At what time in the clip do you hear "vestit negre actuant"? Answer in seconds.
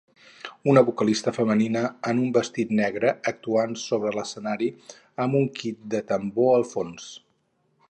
2.37-3.77